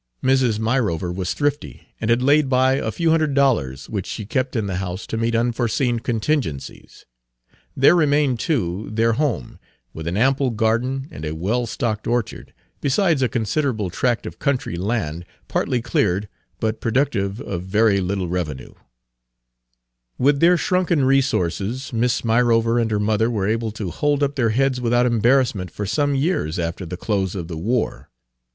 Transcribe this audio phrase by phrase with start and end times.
[0.23, 0.57] Mrs.
[0.57, 4.65] Myrover was thrifty, and had laid by a few hundred dollars, which she kept in
[4.65, 7.05] the house to meet unforeseen contingencies.
[7.77, 9.59] There remained, too, their home,
[9.93, 12.51] with an ample garden and a well stocked orchard,
[12.81, 16.27] besides a considerable tract of country land, partly cleared,
[16.59, 18.71] but productive of very little revenue.
[18.73, 18.79] Page
[20.17, 24.33] 272 With their shrunken resources, Miss Myrover and her mother were able to hold up
[24.35, 28.09] their heads without embarrassment for some years after the close of the war.